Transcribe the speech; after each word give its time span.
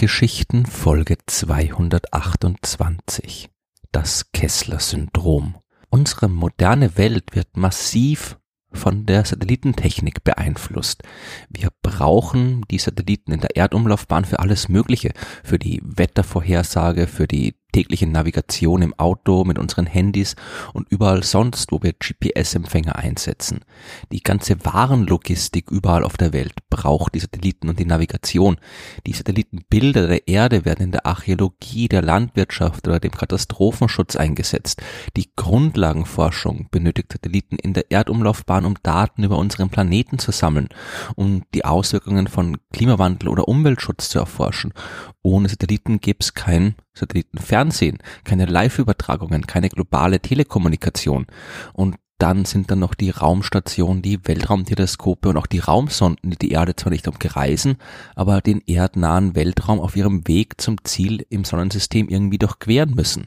Sternengeschichten 0.00 0.64
Folge 0.64 1.18
228 1.26 3.50
Das 3.92 4.32
Kessler-Syndrom. 4.32 5.56
Unsere 5.90 6.30
moderne 6.30 6.96
Welt 6.96 7.34
wird 7.34 7.58
massiv 7.58 8.38
von 8.72 9.04
der 9.04 9.26
Satellitentechnik 9.26 10.24
beeinflusst. 10.24 11.02
Wir 11.50 11.68
brauchen 11.82 12.64
die 12.70 12.78
Satelliten 12.78 13.32
in 13.32 13.40
der 13.40 13.56
Erdumlaufbahn 13.56 14.24
für 14.24 14.38
alles 14.38 14.70
Mögliche, 14.70 15.12
für 15.44 15.58
die 15.58 15.82
Wettervorhersage, 15.84 17.06
für 17.06 17.28
die 17.28 17.59
tägliche 17.72 18.06
Navigation 18.06 18.82
im 18.82 18.94
Auto, 18.98 19.44
mit 19.44 19.58
unseren 19.58 19.86
Handys 19.86 20.36
und 20.72 20.88
überall 20.90 21.22
sonst, 21.22 21.72
wo 21.72 21.82
wir 21.82 21.92
GPS-Empfänger 21.92 22.96
einsetzen. 22.96 23.60
Die 24.12 24.22
ganze 24.22 24.64
Warenlogistik 24.64 25.70
überall 25.70 26.04
auf 26.04 26.16
der 26.16 26.32
Welt 26.32 26.54
braucht 26.68 27.14
die 27.14 27.20
Satelliten 27.20 27.68
und 27.68 27.78
die 27.78 27.84
Navigation. 27.84 28.56
Die 29.06 29.12
Satellitenbilder 29.12 30.06
der 30.06 30.28
Erde 30.28 30.64
werden 30.64 30.84
in 30.84 30.92
der 30.92 31.06
Archäologie, 31.06 31.88
der 31.88 32.02
Landwirtschaft 32.02 32.86
oder 32.88 33.00
dem 33.00 33.12
Katastrophenschutz 33.12 34.16
eingesetzt. 34.16 34.82
Die 35.16 35.30
Grundlagenforschung 35.36 36.68
benötigt 36.70 37.12
Satelliten 37.12 37.56
in 37.56 37.72
der 37.72 37.90
Erdumlaufbahn, 37.90 38.64
um 38.64 38.74
Daten 38.82 39.24
über 39.24 39.38
unseren 39.38 39.70
Planeten 39.70 40.18
zu 40.18 40.32
sammeln, 40.32 40.68
um 41.16 41.42
die 41.54 41.64
Auswirkungen 41.64 42.26
von 42.26 42.58
Klimawandel 42.72 43.28
oder 43.28 43.48
Umweltschutz 43.48 44.08
zu 44.08 44.18
erforschen. 44.18 44.72
Ohne 45.22 45.48
Satelliten 45.48 46.00
gäbe 46.00 46.18
es 46.20 46.34
kein 46.34 46.74
Satellitenfernsehen, 46.94 47.98
keine 48.24 48.46
Live-Übertragungen, 48.46 49.46
keine 49.46 49.68
globale 49.68 50.20
Telekommunikation. 50.20 51.26
Und 51.72 51.96
dann 52.20 52.44
sind 52.44 52.70
dann 52.70 52.80
noch 52.80 52.94
die 52.94 53.10
Raumstationen, 53.10 54.02
die 54.02 54.26
Weltraumteleskope 54.26 55.30
und 55.30 55.36
auch 55.38 55.46
die 55.46 55.58
Raumsonden, 55.58 56.30
die 56.30 56.36
die 56.36 56.50
Erde 56.50 56.76
zwar 56.76 56.92
nicht 56.92 57.08
umkreisen, 57.08 57.76
aber 58.14 58.42
den 58.42 58.60
erdnahen 58.66 59.34
Weltraum 59.34 59.80
auf 59.80 59.96
ihrem 59.96 60.28
Weg 60.28 60.60
zum 60.60 60.84
Ziel 60.84 61.24
im 61.30 61.44
Sonnensystem 61.44 62.08
irgendwie 62.08 62.38
durchqueren 62.38 62.94
müssen. 62.94 63.26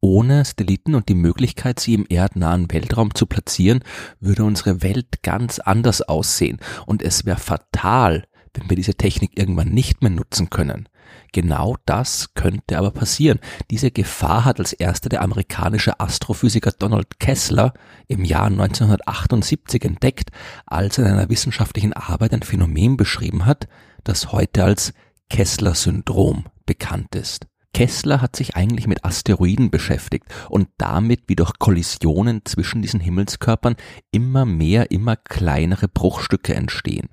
Ohne 0.00 0.44
Satelliten 0.44 0.94
und 0.94 1.08
die 1.08 1.14
Möglichkeit, 1.14 1.80
sie 1.80 1.94
im 1.94 2.06
erdnahen 2.08 2.70
Weltraum 2.70 3.14
zu 3.14 3.26
platzieren, 3.26 3.80
würde 4.20 4.44
unsere 4.44 4.82
Welt 4.82 5.22
ganz 5.22 5.58
anders 5.58 6.02
aussehen 6.02 6.58
und 6.86 7.02
es 7.02 7.24
wäre 7.24 7.38
fatal, 7.38 8.24
wenn 8.54 8.68
wir 8.68 8.76
diese 8.76 8.94
Technik 8.94 9.38
irgendwann 9.38 9.68
nicht 9.68 10.02
mehr 10.02 10.10
nutzen 10.10 10.50
können. 10.50 10.88
Genau 11.32 11.76
das 11.86 12.34
könnte 12.34 12.78
aber 12.78 12.90
passieren. 12.90 13.38
Diese 13.70 13.90
Gefahr 13.90 14.44
hat 14.44 14.58
als 14.58 14.72
erster 14.72 15.08
der 15.08 15.22
amerikanische 15.22 16.00
Astrophysiker 16.00 16.72
Donald 16.72 17.18
Kessler 17.20 17.74
im 18.06 18.24
Jahr 18.24 18.46
1978 18.46 19.84
entdeckt, 19.84 20.30
als 20.66 20.98
er 20.98 21.06
in 21.06 21.12
einer 21.12 21.30
wissenschaftlichen 21.30 21.92
Arbeit 21.92 22.32
ein 22.32 22.42
Phänomen 22.42 22.96
beschrieben 22.96 23.46
hat, 23.46 23.68
das 24.04 24.32
heute 24.32 24.64
als 24.64 24.92
Kessler-Syndrom 25.30 26.46
bekannt 26.66 27.14
ist. 27.14 27.46
Kessler 27.74 28.20
hat 28.22 28.34
sich 28.34 28.56
eigentlich 28.56 28.86
mit 28.86 29.04
Asteroiden 29.04 29.70
beschäftigt 29.70 30.24
und 30.48 30.68
damit, 30.78 31.24
wie 31.28 31.36
durch 31.36 31.58
Kollisionen 31.58 32.42
zwischen 32.44 32.82
diesen 32.82 32.98
Himmelskörpern 32.98 33.76
immer 34.10 34.44
mehr, 34.44 34.90
immer 34.90 35.16
kleinere 35.16 35.86
Bruchstücke 35.86 36.54
entstehen. 36.54 37.08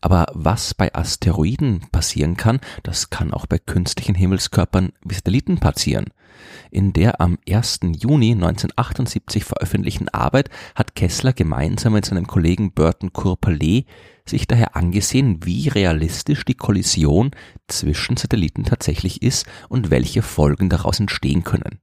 Aber 0.00 0.26
was 0.32 0.74
bei 0.74 0.94
Asteroiden 0.94 1.86
passieren 1.92 2.36
kann, 2.36 2.60
das 2.82 3.10
kann 3.10 3.32
auch 3.32 3.46
bei 3.46 3.58
künstlichen 3.58 4.14
Himmelskörpern 4.14 4.92
wie 5.04 5.14
Satelliten 5.14 5.58
passieren. 5.58 6.06
In 6.70 6.92
der 6.92 7.20
am 7.20 7.38
1. 7.48 7.80
Juni 7.96 8.32
1978 8.32 9.44
veröffentlichten 9.44 10.08
Arbeit 10.08 10.50
hat 10.74 10.94
Kessler 10.94 11.32
gemeinsam 11.32 11.92
mit 11.92 12.04
seinem 12.04 12.26
Kollegen 12.26 12.72
Burton 12.72 13.12
Courpelet 13.12 13.86
sich 14.26 14.46
daher 14.46 14.76
angesehen, 14.76 15.44
wie 15.44 15.68
realistisch 15.68 16.44
die 16.44 16.54
Kollision 16.54 17.30
zwischen 17.68 18.16
Satelliten 18.16 18.64
tatsächlich 18.64 19.22
ist 19.22 19.46
und 19.68 19.90
welche 19.90 20.22
Folgen 20.22 20.68
daraus 20.68 20.98
entstehen 20.98 21.44
können. 21.44 21.80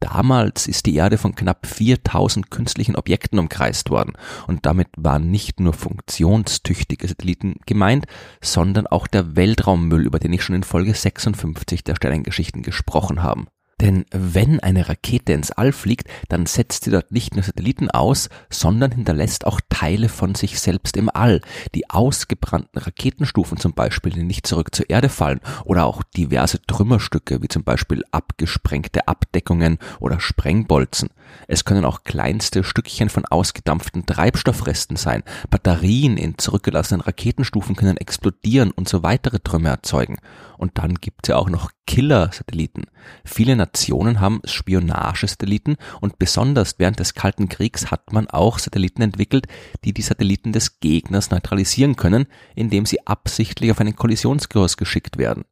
Damals 0.00 0.66
ist 0.66 0.86
die 0.86 0.94
Erde 0.96 1.18
von 1.18 1.34
knapp 1.34 1.66
4000 1.66 2.50
künstlichen 2.50 2.96
Objekten 2.96 3.38
umkreist 3.38 3.90
worden 3.90 4.14
und 4.46 4.64
damit 4.64 4.88
waren 4.96 5.30
nicht 5.30 5.60
nur 5.60 5.74
funktionstüchtige 5.74 7.06
Satelliten 7.06 7.56
gemeint, 7.66 8.06
sondern 8.40 8.86
auch 8.86 9.06
der 9.06 9.36
Weltraummüll, 9.36 10.06
über 10.06 10.18
den 10.18 10.32
ich 10.32 10.42
schon 10.42 10.56
in 10.56 10.62
Folge 10.62 10.94
56 10.94 11.84
der 11.84 11.96
Sternengeschichten 11.96 12.62
gesprochen 12.62 13.22
habe. 13.22 13.44
Denn 13.80 14.04
wenn 14.10 14.60
eine 14.60 14.88
Rakete 14.88 15.32
ins 15.32 15.50
All 15.52 15.72
fliegt, 15.72 16.08
dann 16.28 16.44
setzt 16.46 16.84
sie 16.84 16.90
dort 16.90 17.12
nicht 17.12 17.34
nur 17.34 17.42
Satelliten 17.42 17.90
aus, 17.90 18.28
sondern 18.50 18.92
hinterlässt 18.92 19.46
auch 19.46 19.60
Teile 19.70 20.08
von 20.08 20.34
sich 20.34 20.60
selbst 20.60 20.96
im 20.96 21.08
All. 21.08 21.40
Die 21.74 21.88
ausgebrannten 21.88 22.80
Raketenstufen 22.80 23.58
zum 23.58 23.72
Beispiel, 23.72 24.12
die 24.12 24.22
nicht 24.22 24.46
zurück 24.46 24.74
zur 24.74 24.90
Erde 24.90 25.08
fallen, 25.08 25.40
oder 25.64 25.86
auch 25.86 26.02
diverse 26.02 26.60
Trümmerstücke, 26.62 27.42
wie 27.42 27.48
zum 27.48 27.64
Beispiel 27.64 28.04
abgesprengte 28.10 29.08
Abdeckungen 29.08 29.78
oder 29.98 30.20
Sprengbolzen. 30.20 31.08
Es 31.48 31.64
können 31.64 31.84
auch 31.84 32.04
kleinste 32.04 32.64
Stückchen 32.64 33.08
von 33.08 33.24
ausgedampften 33.24 34.04
Treibstoffresten 34.04 34.96
sein. 34.96 35.22
Batterien 35.48 36.16
in 36.16 36.36
zurückgelassenen 36.38 37.00
Raketenstufen 37.00 37.76
können 37.76 37.96
explodieren 37.96 38.72
und 38.72 38.88
so 38.88 39.02
weitere 39.02 39.38
Trümmer 39.38 39.70
erzeugen. 39.70 40.18
Und 40.58 40.78
dann 40.78 40.96
gibt 40.96 41.20
es 41.22 41.28
ja 41.28 41.36
auch 41.36 41.48
noch 41.48 41.70
Killer-Satelliten. 41.86 42.84
Viele 43.24 43.56
Nationen 43.70 44.18
haben 44.18 44.40
Spionagesatelliten 44.44 45.76
und 46.00 46.18
besonders 46.18 46.74
während 46.78 46.98
des 46.98 47.14
Kalten 47.14 47.48
Kriegs 47.48 47.92
hat 47.92 48.12
man 48.12 48.28
auch 48.28 48.58
Satelliten 48.58 49.00
entwickelt, 49.00 49.46
die 49.84 49.92
die 49.92 50.02
Satelliten 50.02 50.52
des 50.52 50.80
Gegners 50.80 51.30
neutralisieren 51.30 51.94
können, 51.94 52.26
indem 52.56 52.84
sie 52.84 53.06
absichtlich 53.06 53.70
auf 53.70 53.80
einen 53.80 53.94
Kollisionskurs 53.94 54.76
geschickt 54.76 55.18
werden. 55.18 55.44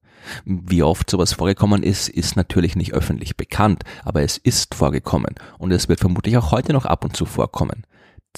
Wie 0.45 0.83
oft 0.83 1.09
sowas 1.09 1.35
vorgekommen 1.35 1.85
ist, 1.85 2.09
ist 2.09 2.35
natürlich 2.35 2.75
nicht 2.75 2.93
öffentlich 2.93 3.37
bekannt, 3.37 3.85
aber 4.05 4.23
es 4.23 4.37
ist 4.37 4.75
vorgekommen 4.75 5.37
und 5.59 5.71
es 5.71 5.89
wird 5.89 6.01
vermutlich 6.01 6.37
auch 6.39 6.51
heute 6.51 6.73
noch 6.73 6.87
ab 6.87 7.05
und 7.05 7.17
zu 7.17 7.25
vorkommen. 7.25 7.85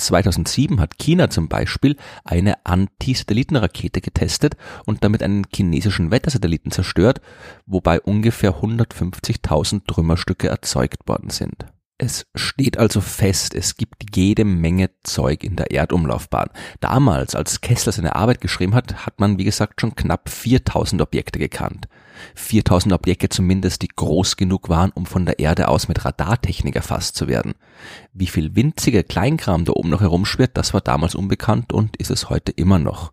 2007 0.00 0.80
hat 0.80 0.98
China 0.98 1.30
zum 1.30 1.48
Beispiel 1.48 1.96
eine 2.24 2.64
Anti-Satellitenrakete 2.64 4.00
getestet 4.00 4.56
und 4.86 5.04
damit 5.04 5.22
einen 5.22 5.44
chinesischen 5.54 6.10
Wettersatelliten 6.10 6.72
zerstört, 6.72 7.20
wobei 7.66 8.00
ungefähr 8.00 8.60
150.000 8.62 9.86
Trümmerstücke 9.86 10.48
erzeugt 10.48 11.06
worden 11.06 11.30
sind. 11.30 11.66
Es 12.02 12.24
steht 12.34 12.78
also 12.78 13.02
fest, 13.02 13.54
es 13.54 13.76
gibt 13.76 14.16
jede 14.16 14.46
Menge 14.46 14.88
Zeug 15.02 15.44
in 15.44 15.56
der 15.56 15.70
Erdumlaufbahn. 15.70 16.48
Damals, 16.80 17.34
als 17.34 17.60
Kessler 17.60 17.92
seine 17.92 18.16
Arbeit 18.16 18.40
geschrieben 18.40 18.74
hat, 18.74 19.04
hat 19.04 19.20
man, 19.20 19.36
wie 19.36 19.44
gesagt, 19.44 19.82
schon 19.82 19.94
knapp 19.94 20.30
4000 20.30 21.02
Objekte 21.02 21.38
gekannt. 21.38 21.88
4000 22.36 22.94
Objekte 22.94 23.28
zumindest, 23.28 23.82
die 23.82 23.88
groß 23.88 24.36
genug 24.36 24.70
waren, 24.70 24.92
um 24.92 25.04
von 25.04 25.26
der 25.26 25.40
Erde 25.40 25.68
aus 25.68 25.88
mit 25.88 26.02
Radartechnik 26.02 26.74
erfasst 26.74 27.16
zu 27.16 27.28
werden. 27.28 27.52
Wie 28.14 28.28
viel 28.28 28.56
winzige 28.56 29.04
Kleinkram 29.04 29.66
da 29.66 29.72
oben 29.74 29.90
noch 29.90 30.00
herumschwirrt, 30.00 30.56
das 30.56 30.72
war 30.72 30.80
damals 30.80 31.14
unbekannt 31.14 31.70
und 31.70 31.98
ist 31.98 32.10
es 32.10 32.30
heute 32.30 32.50
immer 32.50 32.78
noch. 32.78 33.12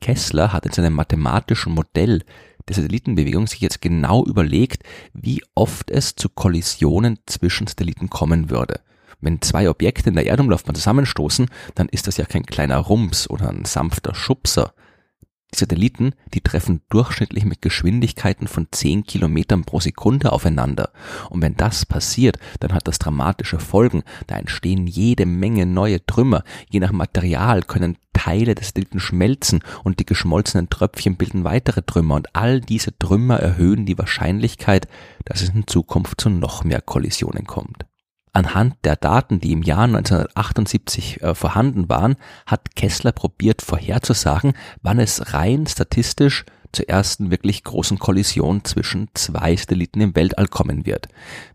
Kessler 0.00 0.52
hat 0.52 0.66
in 0.66 0.72
seinem 0.72 0.94
mathematischen 0.94 1.74
Modell 1.74 2.22
der 2.68 2.76
Satellitenbewegung 2.76 3.46
sich 3.46 3.60
jetzt 3.60 3.80
genau 3.80 4.24
überlegt, 4.24 4.82
wie 5.12 5.42
oft 5.54 5.90
es 5.90 6.14
zu 6.16 6.28
Kollisionen 6.28 7.18
zwischen 7.26 7.66
Satelliten 7.66 8.10
kommen 8.10 8.50
würde. 8.50 8.80
Wenn 9.20 9.42
zwei 9.42 9.68
Objekte 9.68 10.08
in 10.08 10.14
der 10.14 10.26
Erdumlaufbahn 10.26 10.74
zusammenstoßen, 10.74 11.48
dann 11.74 11.88
ist 11.88 12.06
das 12.06 12.16
ja 12.16 12.24
kein 12.24 12.46
kleiner 12.46 12.78
Rums 12.78 13.28
oder 13.28 13.50
ein 13.50 13.64
sanfter 13.64 14.14
Schubser. 14.14 14.72
Die 15.52 15.58
Satelliten, 15.58 16.14
die 16.32 16.40
treffen 16.40 16.80
durchschnittlich 16.90 17.44
mit 17.44 17.62
Geschwindigkeiten 17.62 18.46
von 18.46 18.68
10 18.70 19.04
Kilometern 19.04 19.64
pro 19.64 19.80
Sekunde 19.80 20.32
aufeinander. 20.32 20.90
Und 21.28 21.42
wenn 21.42 21.56
das 21.56 21.86
passiert, 21.86 22.38
dann 22.60 22.72
hat 22.72 22.86
das 22.86 22.98
dramatische 22.98 23.58
Folgen. 23.58 24.02
Da 24.26 24.36
entstehen 24.36 24.86
jede 24.86 25.26
Menge 25.26 25.66
neue 25.66 26.04
Trümmer. 26.06 26.44
Je 26.70 26.80
nach 26.80 26.92
Material 26.92 27.62
können 27.62 27.96
Teile 28.12 28.54
des 28.54 28.68
Satelliten 28.68 29.00
schmelzen 29.00 29.60
und 29.82 29.98
die 29.98 30.06
geschmolzenen 30.06 30.68
Tröpfchen 30.68 31.16
bilden 31.16 31.42
weitere 31.44 31.82
Trümmer. 31.82 32.16
Und 32.16 32.36
all 32.36 32.60
diese 32.60 32.96
Trümmer 32.98 33.38
erhöhen 33.40 33.86
die 33.86 33.98
Wahrscheinlichkeit, 33.98 34.88
dass 35.24 35.40
es 35.40 35.48
in 35.50 35.66
Zukunft 35.66 36.20
zu 36.20 36.28
noch 36.30 36.62
mehr 36.62 36.80
Kollisionen 36.80 37.46
kommt. 37.46 37.89
Anhand 38.32 38.76
der 38.84 38.96
Daten, 38.96 39.40
die 39.40 39.52
im 39.52 39.62
Jahr 39.62 39.84
1978 39.84 41.22
äh, 41.22 41.34
vorhanden 41.34 41.88
waren, 41.88 42.16
hat 42.46 42.76
Kessler 42.76 43.12
probiert 43.12 43.62
vorherzusagen, 43.62 44.52
wann 44.82 45.00
es 45.00 45.34
rein 45.34 45.66
statistisch 45.66 46.44
zur 46.72 46.88
ersten 46.88 47.30
wirklich 47.30 47.64
großen 47.64 47.98
Kollision 47.98 48.64
zwischen 48.64 49.08
zwei 49.14 49.56
Satelliten 49.56 50.00
im 50.00 50.14
Weltall 50.14 50.48
kommen 50.48 50.86
wird. 50.86 51.08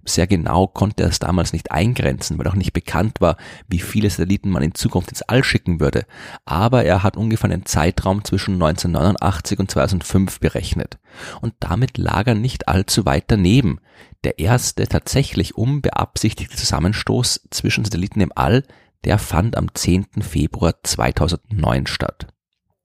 Sehr 0.03 0.27
genau 0.27 0.67
konnte 0.67 1.03
er 1.03 1.09
es 1.09 1.19
damals 1.19 1.53
nicht 1.53 1.71
eingrenzen, 1.71 2.37
weil 2.37 2.47
auch 2.47 2.55
nicht 2.55 2.73
bekannt 2.73 3.21
war, 3.21 3.37
wie 3.67 3.79
viele 3.79 4.09
Satelliten 4.09 4.49
man 4.49 4.63
in 4.63 4.75
Zukunft 4.75 5.09
ins 5.09 5.21
All 5.23 5.43
schicken 5.43 5.79
würde. 5.79 6.05
Aber 6.45 6.83
er 6.83 7.03
hat 7.03 7.17
ungefähr 7.17 7.49
einen 7.49 7.65
Zeitraum 7.65 8.23
zwischen 8.23 8.55
1989 8.55 9.59
und 9.59 9.71
2005 9.71 10.39
berechnet. 10.39 10.97
Und 11.41 11.53
damit 11.59 11.97
lag 11.97 12.27
er 12.27 12.35
nicht 12.35 12.67
allzu 12.67 13.05
weit 13.05 13.25
daneben. 13.27 13.79
Der 14.23 14.39
erste 14.39 14.87
tatsächlich 14.87 15.55
unbeabsichtigte 15.55 16.55
Zusammenstoß 16.55 17.47
zwischen 17.51 17.85
Satelliten 17.85 18.21
im 18.21 18.31
All, 18.35 18.63
der 19.03 19.19
fand 19.19 19.55
am 19.55 19.73
10. 19.73 20.07
Februar 20.21 20.73
2009 20.83 21.87
statt. 21.87 22.27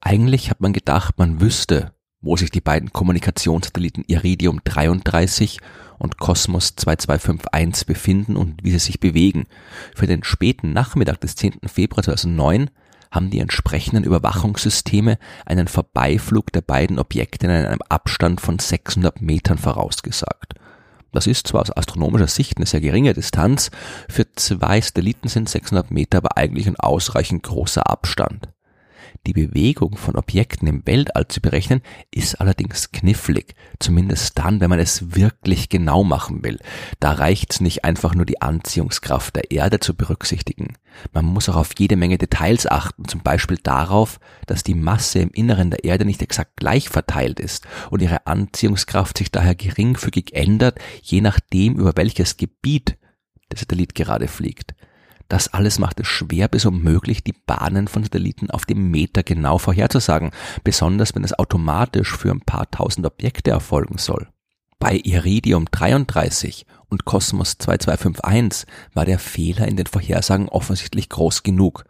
Eigentlich 0.01 0.49
hat 0.49 0.61
man 0.61 0.73
gedacht, 0.73 1.17
man 1.17 1.41
wüsste, 1.41 1.93
wo 2.21 2.37
sich 2.37 2.51
die 2.51 2.61
beiden 2.61 2.93
Kommunikationssatelliten 2.93 4.03
Iridium 4.07 4.61
33 4.63 5.59
und 5.97 6.17
Cosmos 6.17 6.75
2251 6.75 7.85
befinden 7.85 8.35
und 8.35 8.63
wie 8.63 8.71
sie 8.71 8.79
sich 8.79 8.99
bewegen. 8.99 9.45
Für 9.95 10.07
den 10.07 10.23
späten 10.23 10.73
Nachmittag 10.73 11.21
des 11.21 11.35
10. 11.35 11.59
Februar 11.67 12.03
2009 12.03 12.69
haben 13.11 13.29
die 13.29 13.39
entsprechenden 13.39 14.03
Überwachungssysteme 14.03 15.17
einen 15.45 15.67
Vorbeiflug 15.67 16.51
der 16.53 16.61
beiden 16.61 16.97
Objekte 16.97 17.47
in 17.47 17.51
einem 17.51 17.81
Abstand 17.89 18.39
von 18.39 18.57
600 18.57 19.21
Metern 19.21 19.57
vorausgesagt. 19.57 20.55
Das 21.11 21.27
ist 21.27 21.47
zwar 21.47 21.61
aus 21.61 21.75
astronomischer 21.75 22.27
Sicht 22.27 22.57
eine 22.57 22.65
sehr 22.65 22.79
geringe 22.79 23.13
Distanz, 23.13 23.69
für 24.07 24.31
zwei 24.33 24.79
Satelliten 24.79 25.27
sind 25.27 25.49
600 25.49 25.91
Meter 25.91 26.19
aber 26.19 26.37
eigentlich 26.37 26.67
ein 26.67 26.79
ausreichend 26.79 27.43
großer 27.43 27.89
Abstand. 27.89 28.47
Die 29.27 29.33
Bewegung 29.33 29.97
von 29.97 30.15
Objekten 30.15 30.67
im 30.67 30.87
Weltall 30.87 31.27
zu 31.27 31.41
berechnen, 31.41 31.81
ist 32.09 32.41
allerdings 32.41 32.91
knifflig, 32.91 33.53
zumindest 33.77 34.39
dann, 34.39 34.59
wenn 34.59 34.71
man 34.71 34.79
es 34.79 35.15
wirklich 35.15 35.69
genau 35.69 36.03
machen 36.03 36.43
will. 36.43 36.57
Da 36.99 37.11
reicht's 37.11 37.61
nicht 37.61 37.85
einfach 37.85 38.15
nur 38.15 38.25
die 38.25 38.41
Anziehungskraft 38.41 39.35
der 39.35 39.51
Erde 39.51 39.79
zu 39.79 39.95
berücksichtigen. 39.95 40.73
Man 41.13 41.25
muss 41.25 41.49
auch 41.49 41.55
auf 41.55 41.69
jede 41.77 41.97
Menge 41.97 42.17
Details 42.17 42.65
achten, 42.65 43.07
zum 43.07 43.21
Beispiel 43.21 43.59
darauf, 43.61 44.19
dass 44.47 44.63
die 44.63 44.73
Masse 44.73 45.19
im 45.19 45.29
Inneren 45.29 45.69
der 45.69 45.83
Erde 45.83 46.05
nicht 46.05 46.23
exakt 46.23 46.57
gleich 46.57 46.89
verteilt 46.89 47.39
ist 47.39 47.67
und 47.91 48.01
ihre 48.01 48.25
Anziehungskraft 48.25 49.19
sich 49.19 49.29
daher 49.29 49.53
geringfügig 49.53 50.33
ändert, 50.33 50.79
je 51.03 51.21
nachdem, 51.21 51.77
über 51.77 51.93
welches 51.95 52.37
Gebiet 52.37 52.97
der 53.51 53.59
Satellit 53.59 53.93
gerade 53.93 54.27
fliegt. 54.27 54.73
Das 55.31 55.47
alles 55.53 55.79
macht 55.79 55.97
es 56.01 56.07
schwer 56.07 56.49
bis 56.49 56.65
unmöglich, 56.65 57.23
die 57.23 57.31
Bahnen 57.31 57.87
von 57.87 58.03
Satelliten 58.03 58.51
auf 58.51 58.65
dem 58.65 58.91
Meter 58.91 59.23
genau 59.23 59.59
vorherzusagen, 59.59 60.31
besonders 60.65 61.15
wenn 61.15 61.23
es 61.23 61.31
automatisch 61.31 62.17
für 62.17 62.31
ein 62.31 62.41
paar 62.41 62.69
tausend 62.69 63.05
Objekte 63.05 63.51
erfolgen 63.51 63.97
soll. 63.97 64.27
Bei 64.77 64.97
Iridium 64.97 65.67
33 65.71 66.65
und 66.89 67.05
Cosmos 67.05 67.57
2251 67.59 68.67
war 68.93 69.05
der 69.05 69.19
Fehler 69.19 69.69
in 69.69 69.77
den 69.77 69.85
Vorhersagen 69.85 70.49
offensichtlich 70.49 71.07
groß 71.07 71.43
genug. 71.43 71.85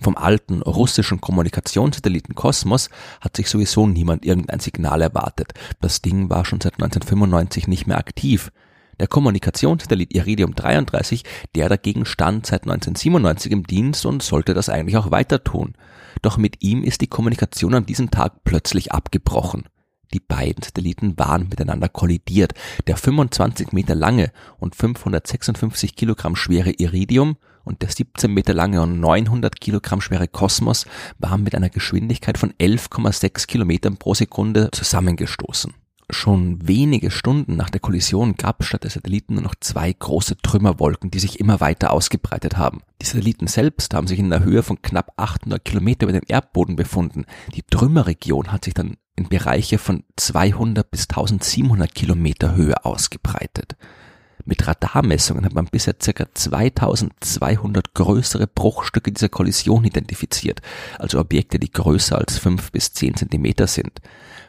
Vom 0.00 0.16
alten 0.16 0.60
russischen 0.60 1.20
Kommunikationssatelliten 1.20 2.34
Kosmos 2.34 2.90
hat 3.20 3.36
sich 3.36 3.48
sowieso 3.48 3.86
niemand 3.86 4.24
irgendein 4.24 4.58
Signal 4.58 5.00
erwartet. 5.00 5.52
Das 5.80 6.02
Ding 6.02 6.28
war 6.28 6.44
schon 6.44 6.60
seit 6.60 6.74
1995 6.74 7.68
nicht 7.68 7.86
mehr 7.86 7.98
aktiv. 7.98 8.50
Der 9.00 9.06
Kommunikationssatellit 9.06 10.14
Iridium 10.14 10.54
33, 10.54 11.24
der 11.54 11.70
dagegen 11.70 12.04
stand 12.04 12.44
seit 12.44 12.64
1997 12.64 13.50
im 13.50 13.66
Dienst 13.66 14.04
und 14.04 14.22
sollte 14.22 14.52
das 14.52 14.68
eigentlich 14.68 14.98
auch 14.98 15.10
weiter 15.10 15.42
tun. 15.42 15.72
Doch 16.20 16.36
mit 16.36 16.62
ihm 16.62 16.84
ist 16.84 17.00
die 17.00 17.06
Kommunikation 17.06 17.74
an 17.74 17.86
diesem 17.86 18.10
Tag 18.10 18.44
plötzlich 18.44 18.92
abgebrochen. 18.92 19.64
Die 20.12 20.20
beiden 20.20 20.62
Satelliten 20.62 21.18
waren 21.18 21.48
miteinander 21.48 21.88
kollidiert. 21.88 22.52
Der 22.88 22.98
25 22.98 23.72
Meter 23.72 23.94
lange 23.94 24.32
und 24.58 24.76
556 24.76 25.96
Kilogramm 25.96 26.36
schwere 26.36 26.72
Iridium 26.72 27.38
und 27.64 27.80
der 27.80 27.88
17 27.88 28.30
Meter 28.30 28.52
lange 28.52 28.82
und 28.82 29.00
900 29.00 29.62
Kilogramm 29.62 30.02
schwere 30.02 30.28
Kosmos 30.28 30.84
waren 31.18 31.42
mit 31.42 31.54
einer 31.54 31.70
Geschwindigkeit 31.70 32.36
von 32.36 32.52
11,6 32.52 33.46
Kilometern 33.46 33.96
pro 33.96 34.12
Sekunde 34.12 34.68
zusammengestoßen. 34.72 35.72
Schon 36.12 36.66
wenige 36.66 37.10
Stunden 37.10 37.56
nach 37.56 37.70
der 37.70 37.80
Kollision 37.80 38.34
gab 38.34 38.64
statt 38.64 38.84
der 38.84 38.90
Satelliten 38.90 39.34
nur 39.34 39.42
noch 39.42 39.54
zwei 39.60 39.92
große 39.92 40.36
Trümmerwolken, 40.38 41.10
die 41.10 41.20
sich 41.20 41.40
immer 41.40 41.60
weiter 41.60 41.92
ausgebreitet 41.92 42.56
haben. 42.56 42.82
Die 43.00 43.06
Satelliten 43.06 43.46
selbst 43.46 43.94
haben 43.94 44.06
sich 44.06 44.18
in 44.18 44.32
einer 44.32 44.44
Höhe 44.44 44.62
von 44.62 44.82
knapp 44.82 45.12
800 45.16 45.64
Kilometer 45.64 46.04
über 46.04 46.12
dem 46.12 46.24
Erdboden 46.26 46.76
befunden. 46.76 47.24
Die 47.54 47.62
Trümmerregion 47.62 48.52
hat 48.52 48.64
sich 48.64 48.74
dann 48.74 48.96
in 49.16 49.28
Bereiche 49.28 49.78
von 49.78 50.04
200 50.16 50.90
bis 50.90 51.08
1700 51.08 51.94
Kilometer 51.94 52.54
Höhe 52.54 52.84
ausgebreitet. 52.84 53.76
Mit 54.44 54.66
Radarmessungen 54.66 55.44
hat 55.44 55.54
man 55.54 55.66
bisher 55.66 55.94
ca. 55.94 56.26
2200 56.32 57.94
größere 57.94 58.46
Bruchstücke 58.46 59.12
dieser 59.12 59.28
Kollision 59.28 59.84
identifiziert, 59.84 60.60
also 60.98 61.18
Objekte, 61.18 61.58
die 61.58 61.70
größer 61.70 62.18
als 62.18 62.38
5 62.38 62.72
bis 62.72 62.92
10 62.92 63.16
Zentimeter 63.16 63.66
sind. 63.66 64.00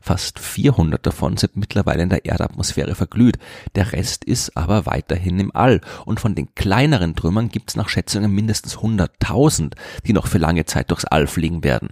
Fast 0.03 0.39
400 0.39 1.05
davon 1.05 1.38
sind 1.38 1.55
mittlerweile 1.55 2.01
in 2.01 2.09
der 2.09 2.25
Erdatmosphäre 2.25 2.95
verglüht. 2.95 3.38
Der 3.75 3.93
Rest 3.93 4.25
ist 4.25 4.57
aber 4.57 4.88
weiterhin 4.88 5.39
im 5.39 5.55
All. 5.55 5.79
Und 6.05 6.19
von 6.19 6.33
den 6.33 6.55
kleineren 6.55 7.15
Trümmern 7.15 7.49
gibt 7.49 7.69
es 7.69 7.75
nach 7.75 7.88
Schätzungen 7.88 8.33
mindestens 8.33 8.77
100.000, 8.77 9.75
die 10.07 10.13
noch 10.13 10.25
für 10.25 10.39
lange 10.39 10.65
Zeit 10.65 10.89
durchs 10.89 11.05
All 11.05 11.27
fliegen 11.27 11.63
werden. 11.63 11.89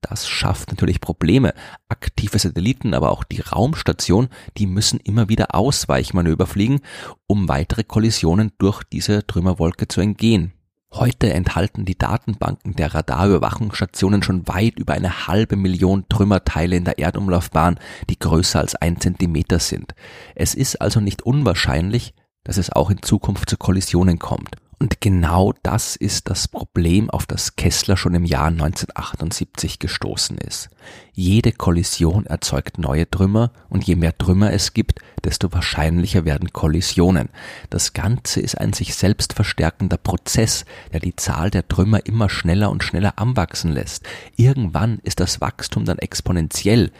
Das 0.00 0.28
schafft 0.28 0.72
natürlich 0.72 1.00
Probleme. 1.00 1.54
Aktive 1.88 2.40
Satelliten, 2.40 2.94
aber 2.94 3.12
auch 3.12 3.22
die 3.22 3.40
Raumstation, 3.40 4.28
die 4.56 4.66
müssen 4.66 4.98
immer 4.98 5.28
wieder 5.28 5.54
Ausweichmanöver 5.54 6.46
fliegen, 6.46 6.80
um 7.32 7.48
weitere 7.48 7.82
Kollisionen 7.82 8.52
durch 8.58 8.82
diese 8.82 9.26
Trümmerwolke 9.26 9.88
zu 9.88 10.02
entgehen. 10.02 10.52
Heute 10.92 11.32
enthalten 11.32 11.86
die 11.86 11.96
Datenbanken 11.96 12.76
der 12.76 12.94
Radarüberwachungsstationen 12.94 14.22
schon 14.22 14.46
weit 14.48 14.78
über 14.78 14.92
eine 14.92 15.28
halbe 15.28 15.56
Million 15.56 16.04
Trümmerteile 16.10 16.76
in 16.76 16.84
der 16.84 16.98
Erdumlaufbahn, 16.98 17.80
die 18.10 18.18
größer 18.18 18.60
als 18.60 18.74
ein 18.74 19.00
Zentimeter 19.00 19.60
sind. 19.60 19.94
Es 20.34 20.52
ist 20.52 20.82
also 20.82 21.00
nicht 21.00 21.22
unwahrscheinlich, 21.22 22.12
dass 22.44 22.58
es 22.58 22.70
auch 22.70 22.90
in 22.90 23.00
Zukunft 23.00 23.48
zu 23.48 23.56
Kollisionen 23.56 24.18
kommt. 24.18 24.56
Und 24.82 25.00
genau 25.00 25.54
das 25.62 25.94
ist 25.94 26.28
das 26.28 26.48
Problem, 26.48 27.08
auf 27.08 27.24
das 27.24 27.54
Kessler 27.54 27.96
schon 27.96 28.14
im 28.14 28.24
Jahr 28.24 28.48
1978 28.48 29.78
gestoßen 29.78 30.38
ist. 30.38 30.70
Jede 31.12 31.52
Kollision 31.52 32.26
erzeugt 32.26 32.78
neue 32.78 33.08
Trümmer 33.08 33.52
und 33.68 33.84
je 33.84 33.94
mehr 33.94 34.18
Trümmer 34.18 34.52
es 34.52 34.74
gibt, 34.74 34.98
desto 35.22 35.52
wahrscheinlicher 35.52 36.24
werden 36.24 36.52
Kollisionen. 36.52 37.28
Das 37.70 37.92
Ganze 37.92 38.40
ist 38.40 38.58
ein 38.58 38.72
sich 38.72 38.96
selbst 38.96 39.34
verstärkender 39.34 39.98
Prozess, 39.98 40.64
der 40.92 40.98
die 40.98 41.14
Zahl 41.14 41.52
der 41.52 41.68
Trümmer 41.68 42.04
immer 42.04 42.28
schneller 42.28 42.68
und 42.68 42.82
schneller 42.82 43.20
anwachsen 43.20 43.70
lässt. 43.70 44.04
Irgendwann 44.34 44.98
ist 45.04 45.20
das 45.20 45.40
Wachstum 45.40 45.84
dann 45.84 46.00
exponentiell. 46.00 46.90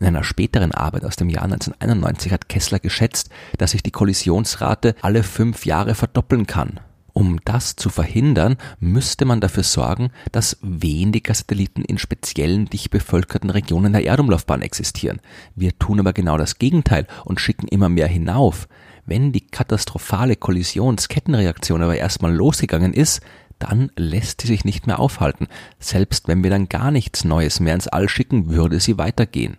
In 0.00 0.06
einer 0.06 0.22
späteren 0.22 0.72
Arbeit 0.72 1.06
aus 1.06 1.16
dem 1.16 1.30
Jahr 1.30 1.44
1991 1.44 2.30
hat 2.30 2.50
Kessler 2.50 2.78
geschätzt, 2.78 3.30
dass 3.56 3.70
sich 3.70 3.82
die 3.82 3.90
Kollisionsrate 3.90 4.96
alle 5.00 5.22
fünf 5.22 5.64
Jahre 5.64 5.94
verdoppeln 5.94 6.46
kann. 6.46 6.78
Um 7.14 7.40
das 7.44 7.76
zu 7.76 7.90
verhindern, 7.90 8.56
müsste 8.80 9.26
man 9.26 9.40
dafür 9.40 9.64
sorgen, 9.64 10.10
dass 10.32 10.56
weniger 10.62 11.34
Satelliten 11.34 11.84
in 11.84 11.98
speziellen 11.98 12.66
dicht 12.66 12.90
bevölkerten 12.90 13.50
Regionen 13.50 13.92
der 13.92 14.04
Erdumlaufbahn 14.04 14.62
existieren. 14.62 15.20
Wir 15.54 15.78
tun 15.78 16.00
aber 16.00 16.14
genau 16.14 16.38
das 16.38 16.58
Gegenteil 16.58 17.06
und 17.24 17.40
schicken 17.40 17.68
immer 17.68 17.90
mehr 17.90 18.08
hinauf. 18.08 18.66
Wenn 19.04 19.32
die 19.32 19.46
katastrophale 19.46 20.36
Kollisionskettenreaktion 20.36 21.82
aber 21.82 21.96
erstmal 21.96 22.32
losgegangen 22.34 22.94
ist, 22.94 23.20
dann 23.58 23.92
lässt 23.96 24.40
sie 24.40 24.48
sich 24.48 24.64
nicht 24.64 24.86
mehr 24.86 24.98
aufhalten. 24.98 25.48
Selbst 25.78 26.28
wenn 26.28 26.42
wir 26.42 26.50
dann 26.50 26.68
gar 26.68 26.90
nichts 26.90 27.24
Neues 27.24 27.60
mehr 27.60 27.74
ins 27.74 27.88
All 27.88 28.08
schicken, 28.08 28.48
würde 28.48 28.80
sie 28.80 28.96
weitergehen. 28.96 29.56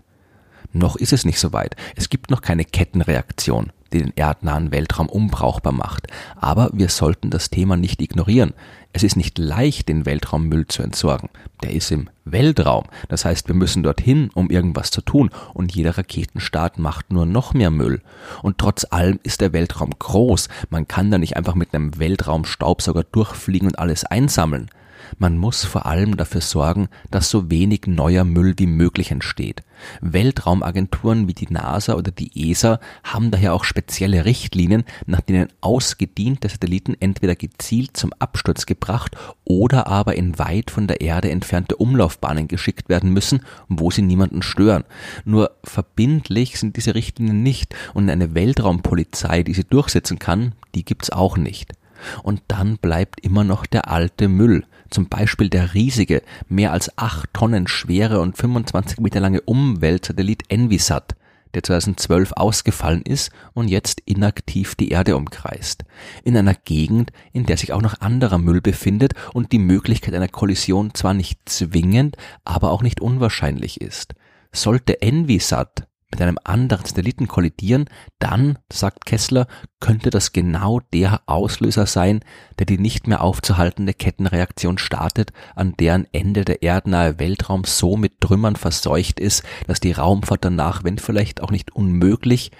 Noch 0.71 0.95
ist 0.95 1.13
es 1.13 1.23
nicht 1.23 1.39
so 1.39 1.53
weit. 1.53 1.75
Es 1.95 2.09
gibt 2.09 2.31
noch 2.31 2.41
keine 2.41 2.65
Kettenreaktion 2.65 3.71
die 3.93 3.99
den 3.99 4.13
erdnahen 4.15 4.71
Weltraum 4.71 5.07
unbrauchbar 5.07 5.73
macht. 5.73 6.07
Aber 6.35 6.69
wir 6.73 6.89
sollten 6.89 7.29
das 7.29 7.49
Thema 7.49 7.77
nicht 7.77 8.01
ignorieren. 8.01 8.53
Es 8.95 9.01
ist 9.01 9.15
nicht 9.15 9.39
leicht, 9.39 9.89
den 9.89 10.05
Weltraummüll 10.05 10.67
zu 10.67 10.83
entsorgen. 10.83 11.29
Der 11.63 11.71
ist 11.71 11.91
im 11.91 12.09
Weltraum. 12.25 12.85
Das 13.09 13.25
heißt, 13.25 13.47
wir 13.47 13.55
müssen 13.55 13.81
dorthin, 13.81 14.29
um 14.35 14.49
irgendwas 14.49 14.91
zu 14.91 15.01
tun. 15.01 15.31
Und 15.53 15.73
jeder 15.73 15.97
Raketenstart 15.97 16.77
macht 16.77 17.11
nur 17.11 17.25
noch 17.25 17.53
mehr 17.53 17.71
Müll. 17.71 18.01
Und 18.43 18.59
trotz 18.59 18.85
allem 18.89 19.19
ist 19.23 19.41
der 19.41 19.51
Weltraum 19.51 19.91
groß. 19.97 20.47
Man 20.69 20.87
kann 20.87 21.09
da 21.09 21.17
nicht 21.17 21.37
einfach 21.37 21.55
mit 21.55 21.73
einem 21.73 21.97
Weltraumstaubsauger 21.97 23.03
durchfliegen 23.03 23.67
und 23.67 23.79
alles 23.79 24.05
einsammeln. 24.05 24.69
Man 25.17 25.37
muss 25.37 25.63
vor 25.63 25.85
allem 25.85 26.17
dafür 26.17 26.41
sorgen, 26.41 26.89
dass 27.11 27.29
so 27.29 27.49
wenig 27.49 27.87
neuer 27.87 28.23
Müll 28.23 28.53
wie 28.57 28.67
möglich 28.67 29.11
entsteht. 29.11 29.63
Weltraumagenturen 30.01 31.27
wie 31.27 31.33
die 31.33 31.51
NASA 31.51 31.95
oder 31.95 32.11
die 32.11 32.51
ESA 32.51 32.79
haben 33.03 33.31
daher 33.31 33.53
auch 33.53 33.63
spezielle 33.63 34.25
Richtlinien, 34.25 34.83
nach 35.05 35.21
denen 35.21 35.49
ausgediente 35.61 36.49
Satelliten 36.49 36.95
entweder 36.99 37.35
gezielt 37.35 37.97
zum 37.97 38.13
Absturz 38.19 38.65
gebracht 38.65 39.15
oder 39.43 39.87
aber 39.87 40.15
in 40.15 40.39
weit 40.39 40.71
von 40.71 40.87
der 40.87 41.01
Erde 41.01 41.31
entfernte 41.31 41.75
Umlaufbahnen 41.75 42.47
geschickt 42.47 42.89
werden 42.89 43.11
müssen, 43.11 43.41
wo 43.67 43.91
sie 43.91 44.01
niemanden 44.01 44.41
stören. 44.41 44.83
Nur 45.25 45.51
verbindlich 45.63 46.59
sind 46.59 46.77
diese 46.77 46.95
Richtlinien 46.95 47.43
nicht 47.43 47.75
und 47.93 48.09
eine 48.09 48.35
Weltraumpolizei, 48.35 49.43
die 49.43 49.53
sie 49.53 49.65
durchsetzen 49.65 50.19
kann, 50.19 50.53
die 50.75 50.85
gibt's 50.85 51.09
auch 51.09 51.37
nicht. 51.37 51.73
Und 52.21 52.41
dann 52.47 52.77
bleibt 52.77 53.21
immer 53.21 53.43
noch 53.43 53.65
der 53.65 53.89
alte 53.89 54.27
Müll, 54.27 54.65
zum 54.93 55.09
Beispiel 55.09 55.49
der 55.49 55.73
riesige, 55.73 56.21
mehr 56.47 56.71
als 56.71 56.97
acht 56.97 57.33
Tonnen 57.33 57.67
schwere 57.67 58.19
und 58.19 58.37
25 58.37 58.99
Meter 58.99 59.19
lange 59.19 59.41
Umweltsatellit 59.41 60.43
Envisat, 60.49 61.15
der 61.53 61.63
2012 61.63 62.33
ausgefallen 62.33 63.01
ist 63.01 63.31
und 63.53 63.67
jetzt 63.67 64.01
inaktiv 64.05 64.75
die 64.75 64.89
Erde 64.89 65.15
umkreist. 65.15 65.83
In 66.23 66.37
einer 66.37 66.55
Gegend, 66.55 67.11
in 67.31 67.45
der 67.45 67.57
sich 67.57 67.73
auch 67.73 67.81
noch 67.81 68.01
anderer 68.01 68.37
Müll 68.37 68.61
befindet 68.61 69.13
und 69.33 69.51
die 69.51 69.59
Möglichkeit 69.59 70.13
einer 70.13 70.27
Kollision 70.27 70.93
zwar 70.93 71.13
nicht 71.13 71.39
zwingend, 71.45 72.17
aber 72.43 72.71
auch 72.71 72.81
nicht 72.81 73.01
unwahrscheinlich 73.01 73.81
ist. 73.81 74.15
sollte 74.51 75.01
Envisat 75.01 75.87
mit 76.13 76.21
einem 76.21 76.37
anderen 76.43 76.85
Satelliten 76.85 77.27
kollidieren, 77.27 77.85
dann, 78.19 78.59
sagt 78.71 79.05
Kessler, 79.05 79.47
könnte 79.79 80.11
das 80.11 80.31
genau 80.31 80.79
der 80.93 81.21
Auslöser 81.25 81.87
sein, 81.87 82.19
der 82.59 82.67
die 82.67 82.77
nicht 82.77 83.07
mehr 83.07 83.21
aufzuhaltende 83.21 83.95
Kettenreaktion 83.95 84.77
startet, 84.77 85.33
an 85.55 85.73
deren 85.79 86.05
Ende 86.11 86.45
der 86.45 86.61
erdnahe 86.61 87.17
Weltraum 87.17 87.63
so 87.63 87.97
mit 87.97 88.21
Trümmern 88.21 88.55
verseucht 88.55 89.19
ist, 89.19 89.43
dass 89.65 89.79
die 89.79 89.91
Raumfahrt 89.91 90.45
danach, 90.45 90.83
wenn 90.83 90.99
vielleicht 90.99 91.41
auch 91.41 91.49
nicht 91.49 91.75
unmöglich, 91.75 92.51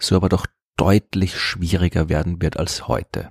so 0.00 0.16
aber 0.16 0.28
doch 0.28 0.46
deutlich 0.76 1.38
schwieriger 1.38 2.08
werden 2.08 2.42
wird 2.42 2.56
als 2.56 2.88
heute. 2.88 3.30